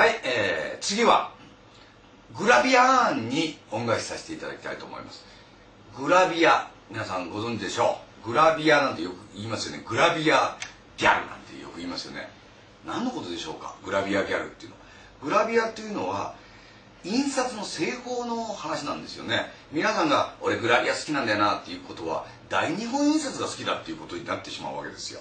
[0.00, 1.30] はい、えー、次は
[2.34, 5.26] グラビアーンに恩返しさせていただきたいと思います。
[5.94, 8.28] グラビア皆さんご存知でしょう？
[8.30, 9.84] グラビアなんてよく言いますよね。
[9.86, 10.56] グラビア
[10.96, 12.30] ギャルなんてよく言いますよね。
[12.86, 13.74] 何のことでしょうか？
[13.84, 14.82] グラビアギャルっていうのは。
[15.22, 16.34] グラビアっていうのは
[17.04, 19.52] 印刷の製法の話なんですよね。
[19.70, 25.20] 皆さんが「俺グラビア好きなんだよな」っていうことは大日本印刷が好きだっていうことになってしまうわけですよ。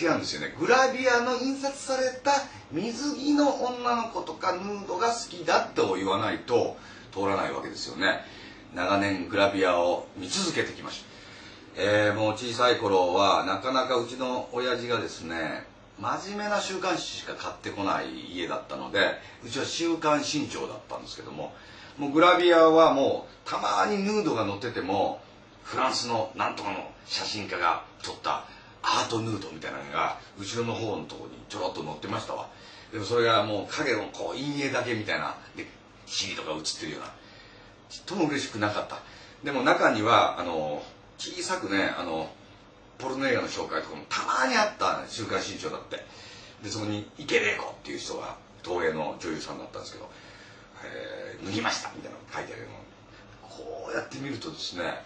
[0.00, 0.54] 違うんですよね。
[0.58, 2.32] グラビアの印刷された
[2.72, 6.76] 水着の女の子とかヌードが好きだと言わないと
[7.12, 8.20] 通らないわけですよね。
[8.74, 11.14] 長年グラビアを見続けてきました。
[11.76, 15.66] えー、もう小さい頃はなかなかうちの親父がですね
[16.00, 19.00] 真面目な週刊誌しか買ってこない家だったので
[19.44, 21.52] うちは週刊新潮だったんですけども
[21.98, 25.20] もうグラビアはもうたまにヌードが載ってても
[25.64, 28.44] フランスのなんとかの写真家が撮った
[28.84, 32.48] アートヌードみたいなのが後ろの方のとこにちょろっと載ってましたわ。
[32.92, 35.66] でもそれがもう影のこう陰影だけみたいなで
[36.06, 37.12] 尻とか写ってるような。
[37.88, 38.98] ちっとも嬉しくなかった。
[39.42, 40.82] でも中にはあの
[41.18, 42.30] 小さくねあの
[42.98, 46.04] ポルノ映画の紹介とかもたまにあった「週刊新潮」だって。
[46.62, 50.10] でそこに池玲子っていう人が東映の女優さんだったんですけど
[50.82, 52.68] 「えー、脱ぎました」みたいなの書いてあるの
[53.42, 55.04] こうやって見るとですね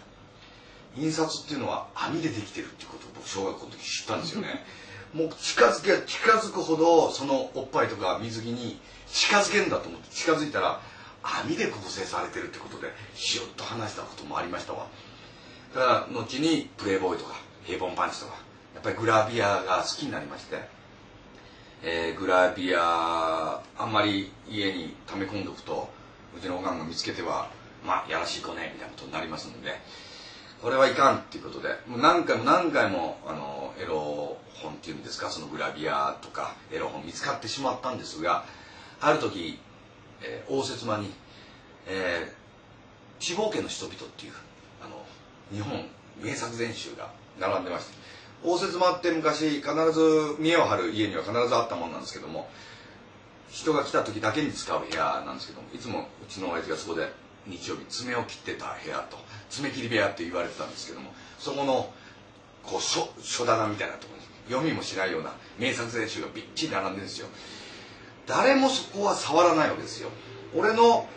[0.97, 4.65] 印刷っていうのは網でできてるっていうことを僕小学校の時知ったんですよね。
[5.13, 10.81] もう近づけ近づくほどそのおっぱいとか水着に近づけんだと思って近づいたら
[11.23, 14.87] 網で構成されてるってことでシュッと話したこともありましたわ。
[15.73, 18.33] だから後にプレイボーイとか平凡パンチとか
[18.73, 20.57] やっぱりグラビアが好きになりまして、
[21.83, 25.89] えー、グラビアあんまり家に溜め込んでおくと
[26.37, 27.49] うちのおかんが見つけては
[27.85, 29.79] まあやらしい子ねみたいなことになりますので
[30.61, 38.43] これはいかんっていうことでもう何回も何回もあのエロ本っていうんですかそのグラビアとかエロ本見つかってしまったんですが
[38.99, 39.59] ある時、
[40.21, 41.11] えー、応接間に、
[41.87, 42.39] えー
[43.19, 44.33] 「地方家の人々」っていう
[44.83, 45.05] あの
[45.51, 45.85] 日本
[46.21, 47.93] 名作全集が並んでまして
[48.43, 52.49] 応接間って昔必ず見栄を張る家には必ずあったもんなんですけども
[53.49, 57.11] 人が来た時だけに使う部屋なんですけどもいつもうちの親父がそこで
[57.49, 59.17] 日曜日爪を切ってた部屋と
[59.49, 61.91] 爪切り部屋って言われてたんですけどもそこの
[62.63, 67.27] こう書書棚みたいなところに読みもしないような名作全集がびっちり並んでるんですよ。
[68.27, 70.09] 誰もそこは触らないわけですよ。
[70.55, 71.07] 俺の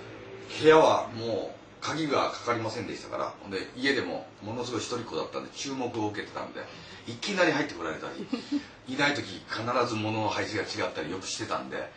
[0.60, 6.60] 部屋はもう鍵がかかりませんでしたからで家でもものすごい一人っ子だったんで注目を受けてたんで
[7.09, 8.26] いきなり入ってこられたり
[8.94, 11.91] いない時必ず物の配置が違ったりよくしてたんで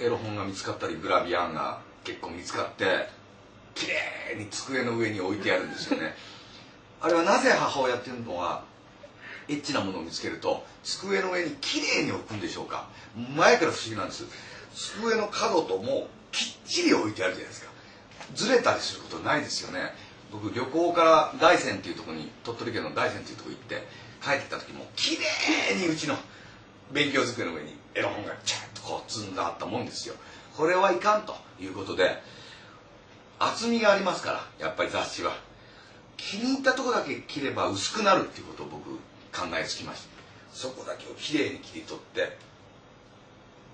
[0.00, 3.08] エロ本が見つかったりグラビアンが結構見つかって
[3.76, 3.86] 綺
[4.32, 6.14] 麗に机の上に置いてあるんですよね。
[7.00, 8.64] あれはなぜ母親っていうのは
[9.48, 12.88] エッチなものを見つけると机の上に綺麗に置くんでしょうか。
[13.36, 14.24] 前から不思議なんです。
[14.74, 17.70] 机の角ともきっちり置いてあるじゃないですか。
[18.34, 19.94] ずれたりすることないですよね。
[20.32, 23.86] 僕旅行から大山っていうとこに鳥取県の大山っていうとこ行って
[24.22, 25.18] 帰ってきた時も綺
[25.70, 26.16] 麗にうちの
[26.92, 30.14] 勉強机の上にエロ本がチャッとこう積んであったもんですよ。
[30.56, 32.22] これはいかんということで
[33.38, 35.32] 厚みがありますからやっぱり雑誌は。
[36.16, 40.08] 気に入ったとこだけ切れば薄くなるっていうことを僕考えつきました。
[40.52, 42.38] そこだけをきれいに切り取って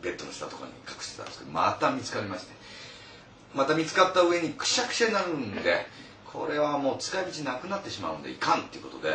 [0.02, 2.52] ベッドの下とかに隠してたんですけどまた見つかりまして。
[3.54, 5.86] また見つかった上にくしゃくしゃになるんで
[6.24, 9.14] これはもう使い道なくなってしまうんでいかんっていうことで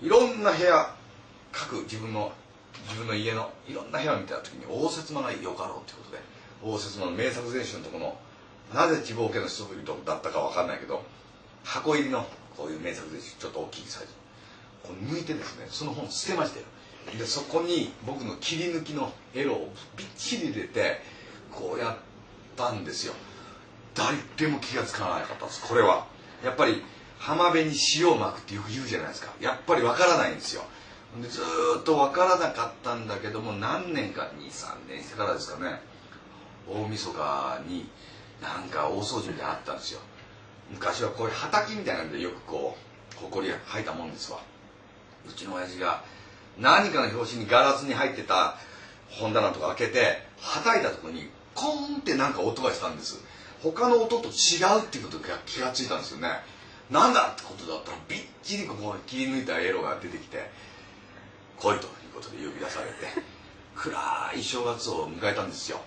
[0.00, 0.94] いろんな部屋
[1.50, 2.32] 各自分の
[2.88, 6.22] 自分の家のいろんな部屋を見た時に応接間がよかろうっていうことで
[6.62, 8.16] 応接間の名作全集のところの
[8.74, 11.02] なぜ地方家の人々だったかわかんないけど
[11.64, 14.12] 箱入りのこういう名作全集ちょっと大きいサイズ。
[14.82, 16.66] こう抜いてですねその本捨てましたよ。
[17.18, 21.00] でそこに僕の切り抜きのエロをびっちり入れて
[21.50, 21.96] こうやっ
[22.56, 23.14] たんですよ。
[23.94, 25.62] 誰も気が付かなかったんです。
[25.66, 26.06] これは。
[26.44, 26.82] やっぱり
[27.18, 29.32] 浜辺に塩をまくってよく言うじゃないですか。
[29.40, 30.62] やっぱりわからないんですよ。
[31.20, 31.40] でず
[31.80, 35.80] っとわからなかったんだけども何年か23年してからですかね。
[36.68, 37.88] 大晦日に
[38.42, 40.00] なんか大掃除みたいなのあったんですよ。
[40.70, 42.76] 昔はこういう畑みたいなんでよくこ
[43.16, 44.40] うほこり吐いたもんですわ。
[45.28, 46.02] うちの親父が
[46.58, 48.56] 何かの表紙にガラスに入ってた
[49.08, 53.20] 本棚とか開けてはたいたとこにコーンってなんか音がしたんです。
[53.62, 56.28] 他の音と違うっていうことが気がついたんですよね。
[56.90, 60.50] なんだってことだったらびっちりここ切り抜いたエロが出てきて
[61.58, 62.92] 来いということで呼び出されて
[63.76, 65.80] 暗い正月を迎えたんですよ。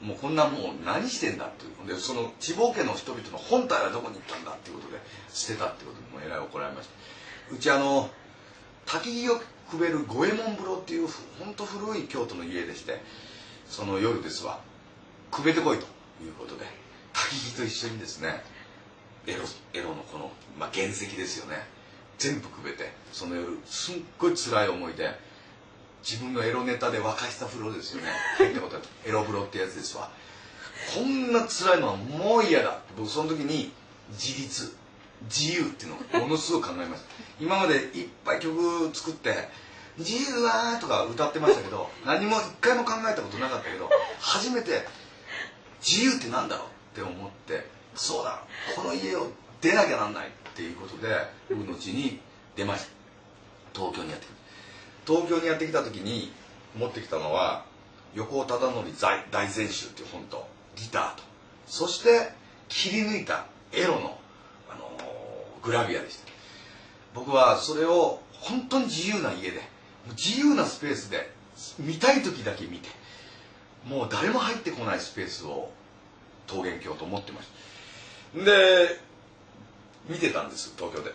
[0.00, 1.88] もうこんなもう何してんだっていう。
[1.88, 4.98] でその地方家の人々の本体はどこに行ったんだっていうことで
[5.28, 7.54] 捨てたってことでもえらい怒られました。
[7.54, 8.10] うちあの
[8.86, 9.40] 焚き木を
[9.70, 11.08] くべる五右衛門風呂っていう
[11.38, 13.02] 本当古い京都の家でして
[13.66, 14.60] その夜ですわ。
[15.30, 15.84] くべてこいと
[16.24, 16.64] いうことで
[17.12, 18.42] 焚き火と一緒にですね
[19.26, 19.40] エロ
[19.74, 21.56] エロのこの、まあ、原石ですよね。
[22.18, 25.10] 全部くべてその夜すっごい辛い思いで
[26.02, 28.08] 自分のエロネタで沸かした風呂ですよね。
[28.38, 28.84] 入ったことある。
[29.06, 30.10] エロ風呂ってやつですわ。
[30.94, 32.80] こんな辛いのはもう嫌だ。
[32.96, 33.72] 僕その時に
[34.12, 34.74] 自立
[35.28, 37.08] 自由っていうのをものすごく考えました。
[37.40, 39.48] 今までいっぱい曲作って
[39.98, 43.90] 「自由は」とか歌ってましたけど何も一回も考えたことなかったけど
[44.20, 44.86] 初めて
[45.84, 46.66] 自由ってなんだろう
[47.00, 48.42] って思ってそうだ
[48.76, 49.28] この家を
[49.60, 51.08] 出なきゃなんないっていうことで
[51.50, 52.20] 僕の家に
[52.56, 52.88] 出ました。
[53.74, 54.34] 東京にやってくる
[55.08, 56.30] 東京にやってきた時に
[56.78, 57.64] 持ってきたのは
[58.14, 58.84] 横尾忠則
[59.30, 60.46] 大全集っていう本と
[60.76, 61.22] ギターと。
[61.66, 62.30] そして
[62.68, 64.18] 切り抜いたエロの、
[64.68, 66.28] あのー、グラビアでした。
[67.14, 69.62] 僕はそれを本当に自由な家で
[70.10, 71.30] 自由なスペースで
[71.78, 72.88] 見たい時だけ見て
[73.86, 75.70] もう誰も入ってこないスペースを
[76.48, 77.48] 桃源郷と思ってまし
[78.36, 78.44] た。
[78.44, 79.00] で
[80.06, 81.12] 見てたんです東京で。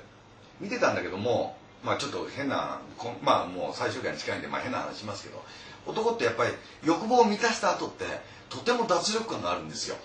[0.60, 2.80] 見てたんだけどもまあちょっと変な
[3.24, 5.44] まあもう最終回に近いんで、まあ、変な話しますけど
[5.85, 6.51] 男ってやっぱり
[6.85, 8.06] 欲望を満たした後って
[8.50, 9.97] とても脱力感があるんですよ。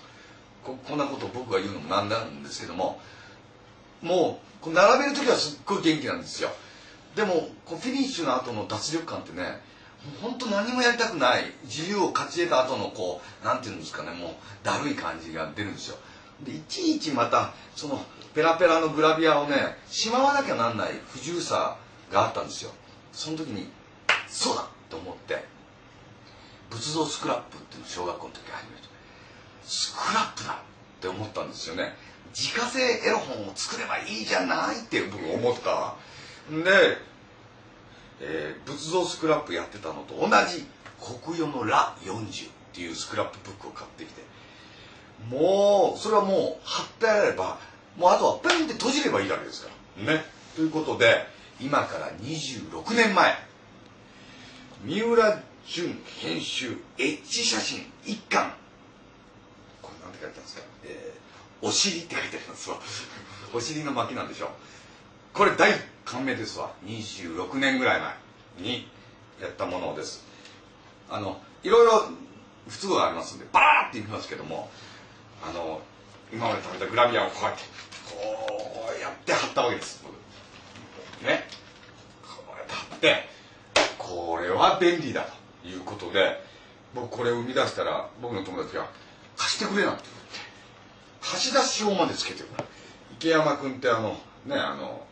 [0.63, 2.99] こんなことを僕が言うのもなんなんですけども
[4.01, 6.49] もう並べる時はすっごい元気なんですよ。
[7.15, 9.61] でもこうフィニッシュの後の脱力感ってね
[10.21, 14.31] 本当何もやりたくない自由を勝ち得た後のこうなんていうんですかねもう
[14.63, 15.97] だるい感じが出るんですよ。
[16.43, 18.01] でいちいちまたその
[18.33, 21.77] ペラペラのグラビアをねしまわなきゃなんない不自由さ
[22.11, 22.71] があったんですよ。
[23.11, 23.69] その時に
[24.27, 25.43] そうだと思って
[26.69, 28.83] 仏像スクラップっていうの小学校の時始めた
[29.63, 30.55] スクラップだっ
[31.01, 31.95] て思ったんですよね。
[32.33, 35.95] 自家製エロ本を作ればいいじゃないって僕思った。
[36.51, 36.97] で、
[38.21, 40.65] えー、仏像スクラップやってたのと同じ
[41.23, 44.21] 国用のラ40っていうスクラップブックを買ってきて
[45.29, 47.59] もうそれはもう貼ってあれば
[47.97, 49.69] もうあとはペンって閉じればいいわけですか
[50.05, 50.23] らね。
[50.55, 51.25] ということで
[51.59, 53.35] 今から26年前
[54.85, 58.53] 三浦淳編集エッジ写真一巻。
[59.81, 62.79] これなんて書いてあるんですか、えー、お尻って書いてありますわ。
[63.53, 64.49] お尻の巻きなんでしょう。
[65.33, 65.73] これ大
[66.05, 66.71] 感銘ですわ。
[66.85, 68.15] 26年ぐらい前
[68.59, 68.89] に
[69.41, 70.23] やったものです。
[71.09, 72.09] あのいろいろ
[72.67, 74.69] 不都合がありますんでバーっていきますけども
[75.43, 75.81] あの
[76.31, 77.63] 今まで食べたグラビアをこうやって
[78.09, 80.03] こうやって貼ったわけです。
[80.03, 80.13] 僕
[81.27, 81.47] ね。
[82.23, 83.29] こうやって貼って
[83.97, 85.25] これは便利だ
[85.61, 86.41] ということで
[86.93, 88.87] 僕これを生み出したら僕の友達が
[89.37, 90.39] 「貸してくれ」なんて言って
[91.21, 92.47] 貸し出し表までつけてる
[93.13, 95.05] 池山君ってあのねあの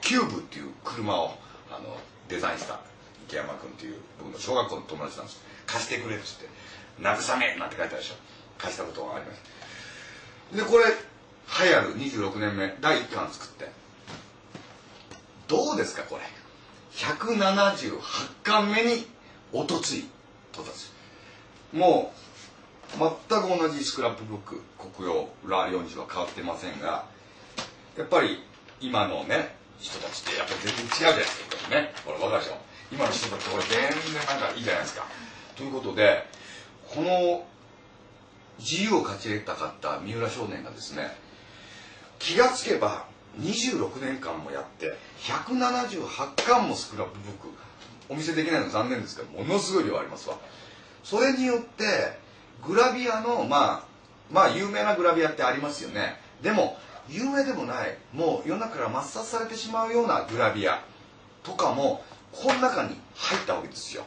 [0.00, 1.38] キューブっていう車を
[1.70, 1.96] あの
[2.28, 2.80] デザインした
[3.28, 5.42] 池山君っていう僕の小学校の友達なんです。
[5.66, 6.48] 貸してくれっつって
[7.00, 8.14] 「慰め」なんて書いてあるでしょ。
[8.58, 10.56] 貸したことがあります。
[10.56, 13.70] でこれ流行る26年目第1巻作って。
[15.46, 16.22] どうですかこれ。
[16.92, 17.98] 178
[18.42, 19.06] 巻目に
[19.52, 20.08] おとつい
[20.52, 20.90] 到達。
[21.72, 22.12] も
[22.94, 27.04] う全く同じスクラップブック国用ラー40は変わってませんが
[27.96, 28.42] やっぱり
[28.80, 31.92] 今のね人たちってやっぱり全然違うじゃないですかね。
[32.04, 32.56] これ分かるでしょ。
[32.90, 35.04] 今の人たちこれ全然なんかいいじゃないですか。
[35.56, 36.26] ということで
[36.88, 37.46] この
[38.58, 41.10] 自由を勝ち得たかった三浦少年がですね
[42.18, 43.06] 気がつけば
[43.40, 47.48] 26年間もやって178巻もスクラップブック
[48.08, 50.38] お見せできないの残念ですけどものすごい量ありますわ。
[51.04, 51.84] それによって
[52.66, 53.84] グラビアのまあ
[54.30, 56.16] まあ有名なグラビアってありますよね。
[56.42, 56.76] でも
[57.08, 60.82] 有名でもないもう世の中から抹殺されてしまうようなグラビア
[61.42, 64.04] とかもこの中に入ったわけですよ。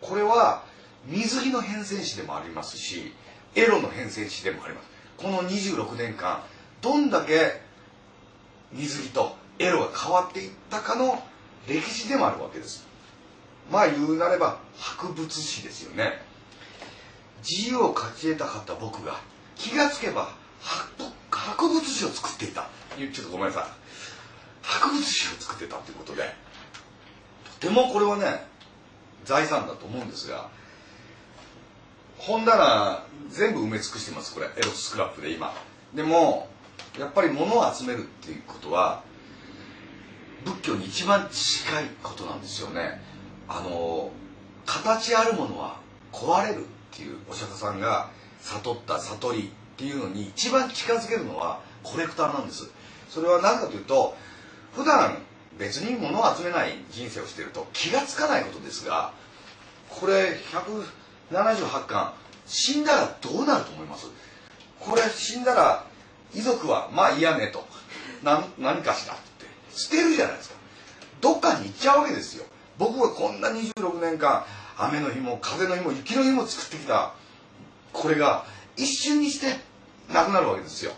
[0.00, 0.64] これは
[1.06, 3.12] 水着の変遷史でもありますし
[3.54, 4.88] エロの変遷史でもあります。
[5.16, 6.42] この26年間
[6.80, 7.60] どんだけ
[8.72, 11.22] 水着とエロが変わっていったかの
[11.68, 12.86] 歴史でもあるわけです。
[13.70, 16.22] まあ言うなれば博物史ですよね。
[17.48, 19.20] 自由を勝ち得たかった僕が
[19.56, 20.32] 気がつけば
[21.30, 22.68] 博物史を作っていた。
[22.96, 23.64] ちょっとごめんなさい。
[24.62, 26.34] 博物史を作ってたということで
[27.60, 28.44] とてもこれはね
[29.24, 30.48] 財産だと思うんですが
[32.20, 34.46] 本棚全部埋め尽くしてますこれ。
[34.46, 35.54] エロススクラップで今。
[35.94, 36.48] でも
[36.98, 39.02] やっぱり物を集めるっていうことは
[40.44, 43.00] 仏教に一番近いことなんですよね。
[43.48, 44.10] あの
[44.66, 45.80] 形あるものは
[46.12, 48.10] 壊れるっていうお釈迦さんが
[48.40, 52.70] 悟った悟りっていうのに一番近づけるのはコレクターなんです。
[53.08, 54.14] それは何かというと
[54.74, 55.16] 普段
[55.58, 59.12] 別に物を集めない人生をしていると気が付かないことですが
[59.88, 60.84] これ100
[61.30, 62.12] 78巻。
[62.46, 64.06] 死んだらどうなると思います？
[64.80, 65.84] これ死んだら
[66.34, 67.64] 遺族はまあ嫌ねと。
[68.24, 69.46] な何かしらって。
[69.72, 70.56] 捨てるじゃないですか。
[71.20, 72.44] どっかに行っちゃうわけですよ。
[72.78, 74.44] 僕はこんな26年間
[74.78, 77.12] 雨の日も風の日も雪の日も作ってきた
[77.92, 78.46] これが
[78.76, 79.60] 一瞬にして
[80.12, 80.92] なくなるわけですよ。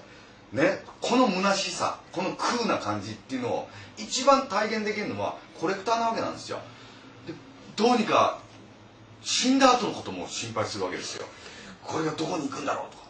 [0.53, 0.83] ね。
[1.01, 6.59] この虚しさこの空な感じっていうのを一番体現できるのはコレクターなわけなんですよ。
[7.27, 7.35] で
[7.77, 8.39] どうにか
[9.23, 11.26] 死んだ後のことも心配するわけですよ。
[11.83, 13.05] これがどこに行くんだろうとか。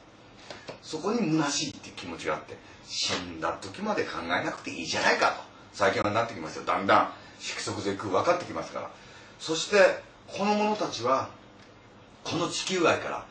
[0.82, 5.42] そこに虚しいって気持ちがあって死んだ時まで考えなくていいじゃないかと。
[5.72, 6.64] 最近はなってきますよ。
[6.64, 8.90] だんだん色即是空分かってきますから。
[9.38, 11.30] そしてこの者たちは
[12.24, 13.26] この地球外から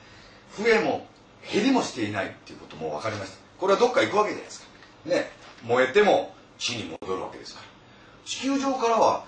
[0.57, 1.07] 増えも
[1.51, 3.37] 減りもしていないっていうことも分かりました。
[3.59, 4.67] これはどっか行くわけじゃないですか。
[5.05, 5.31] ね
[5.63, 7.67] 燃えても地に戻るわけですから。
[8.25, 9.25] 地球上からは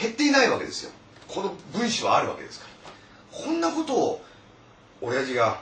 [0.00, 0.90] 減っていないわけですよ。
[1.32, 2.72] この分子はあるわけですから。
[3.46, 4.24] こんなことを
[5.00, 5.60] 親父が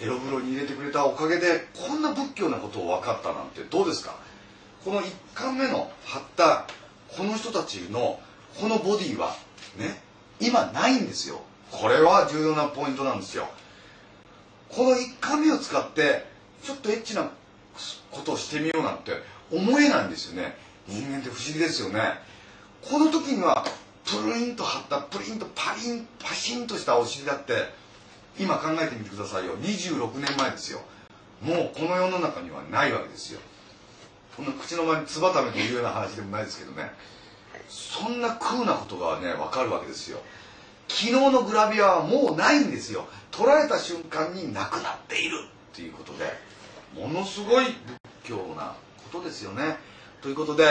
[0.00, 4.14] エロ風呂に入れてくれたおかげでこんな仏教なことを分かったなんてどうですか？
[4.84, 6.66] この1巻目の貼った
[7.14, 8.18] この人たちの
[8.58, 9.36] このボディは
[9.76, 10.02] ね
[10.40, 11.42] 今ないんですよ。
[11.70, 13.46] これは重要なポイントなんですよ。
[14.70, 16.24] この1巻目を使って
[16.62, 17.30] ちょっとエッチな
[18.10, 19.12] ことをしてみようなんて
[19.52, 20.56] 思えないんですよね。
[20.88, 22.00] 人間って不思議ですよね。
[22.82, 23.66] この時には
[24.10, 27.52] プリンと張ったプリンとパリンパシンとしたお尻だって
[28.38, 29.56] 今考えてみてくださいよ。
[29.58, 30.80] 26年前ですよ。
[31.42, 33.40] もうこの世の中にはないわけですよ。
[34.36, 36.90] こんな口の前に唾ためというような話でもないですけどね。
[37.68, 40.18] そんな空なことがね分かるわけですよ。
[40.88, 43.06] 昨日のグラビアはもうないんですよ。
[43.30, 45.36] 捉えた瞬間になくなっている
[45.72, 46.32] っていうことで
[46.94, 47.74] ものすごい仏
[48.24, 48.74] 教な
[49.12, 49.76] ことですよね。
[50.22, 50.64] ということで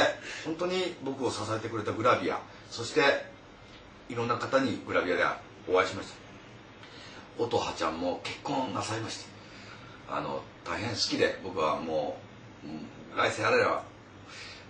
[0.46, 2.40] 本当に僕を支えてくれたグラビア
[2.70, 3.02] そして
[4.10, 5.24] いろんな方にグラビアで
[5.68, 7.44] お会いしました。
[7.44, 9.26] 音羽ちゃんも結婚なさいまし
[10.08, 10.18] た。
[10.18, 12.18] あの大変好きで僕はも
[12.66, 13.84] う来世あれば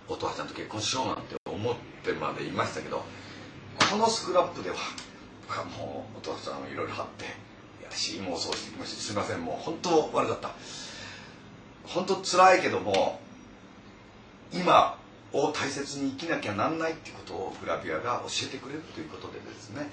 [0.08, 3.02] 音羽ちゃんと結婚しようなんて思ってまでいましたけど
[3.90, 4.76] このスクラップでは
[5.48, 7.24] 僕はもう音羽ちゃんをいろいろ貼って
[7.84, 9.02] やしい妄想してきました。
[9.02, 10.50] すいませんもう本当悪かった。
[11.84, 13.20] 本当辛いけども
[14.52, 14.98] 今
[15.32, 19.88] を大切に生きなきゃなんないっていうことをグラビアが教えてくれるということでですね。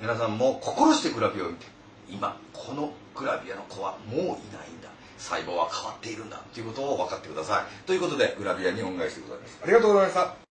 [0.00, 1.66] 皆さんも心してグラビアを見て
[2.10, 4.36] 今このグラビアの子はもういないん
[4.82, 4.90] だ。
[5.16, 7.86] 細胞は変わっているんだということを分かってください。
[7.86, 9.58] ということでグラビアに恩返しでございます。
[9.62, 10.43] ありがとうございました。